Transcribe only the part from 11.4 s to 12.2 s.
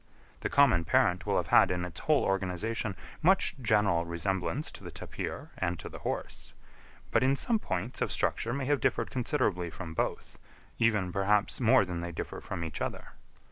more than they